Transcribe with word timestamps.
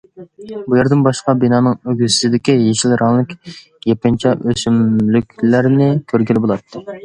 بۇ 0.69 0.77
يەردىن 0.77 1.03
باشقا 1.07 1.35
بىنانىڭ 1.43 1.75
ئۆگزىسىدىكى 1.91 2.57
يېشىل 2.63 2.97
رەڭلىك 3.03 3.37
يېپىنچا 3.93 4.35
ئۆسۈملۈكلەرنى 4.41 5.95
كۆرگىلى 6.13 6.45
بولاتتى. 6.49 6.87